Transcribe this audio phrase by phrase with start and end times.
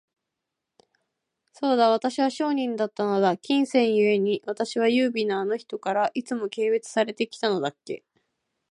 [1.53, 3.37] そうだ、私は商人だったのだ。
[3.37, 8.03] 金銭ゆえに、私は優美なあの人から、いつも軽蔑されて来たのだっけ。